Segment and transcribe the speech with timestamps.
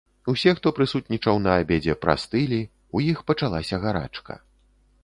[0.31, 2.61] Усе, хто прысутнічаў на абедзе прастылі,
[2.97, 4.43] у іх пачалася гарачка.